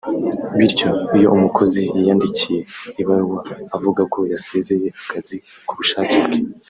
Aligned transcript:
bityo 0.57 0.89
iyo 1.17 1.27
umukozi 1.37 1.81
yiyandikiye 1.95 2.59
ibaruwa 3.01 3.39
avuga 3.75 4.01
ko 4.13 4.19
yasezeye 4.33 4.87
akazi 5.03 5.35
ku 5.67 5.73
bushake 5.79 6.17
bwe 6.25 6.37